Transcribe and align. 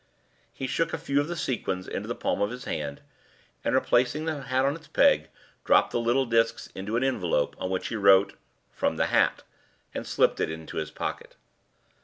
He 0.51 0.65
shook 0.65 0.93
a 0.93 0.97
few 0.97 1.21
of 1.21 1.27
the 1.27 1.35
sequins 1.37 1.87
into 1.87 2.07
the 2.07 2.15
palm 2.15 2.41
of 2.41 2.49
his 2.49 2.63
hand, 2.65 3.01
and, 3.63 3.75
replacing 3.75 4.25
the 4.25 4.41
hat 4.41 4.65
on 4.65 4.75
its 4.75 4.87
peg, 4.87 5.27
dropped 5.63 5.91
the 5.91 5.99
little 5.99 6.25
discs 6.25 6.69
into 6.73 6.97
an 6.97 7.03
envelope, 7.03 7.55
on 7.59 7.69
which 7.69 7.89
he 7.89 7.95
wrote, 7.95 8.33
"From 8.71 8.95
the 8.97 9.05
hat," 9.13 9.43
and 9.93 10.07
slipped 10.07 10.39
it 10.39 10.49
into 10.49 10.77
his 10.77 10.89
pocket. 10.89 11.35